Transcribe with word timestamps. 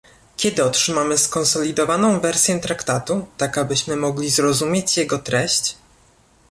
kiedy 0.37 0.63
otrzymamy 0.63 1.17
skonsolidowaną 1.17 2.19
wersję 2.19 2.59
Traktatu, 2.59 3.27
tak 3.37 3.57
abyśmy 3.57 3.95
mogli 3.95 4.29
zrozumieć 4.29 4.97
jego 4.97 5.19
treść? 5.19 5.77